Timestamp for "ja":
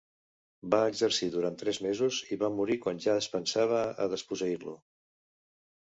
3.07-3.15